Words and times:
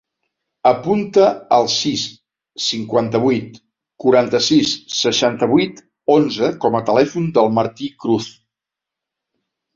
Apunta 0.67 1.25
el 1.57 1.67
sis, 1.73 2.05
cinquanta-vuit, 2.67 3.59
quaranta-sis, 4.05 4.73
seixanta-vuit, 5.01 5.85
onze 6.17 6.51
com 6.65 6.81
a 6.81 6.83
telèfon 6.91 7.31
del 7.39 7.55
Martí 7.61 7.93
Cruz. 8.07 8.33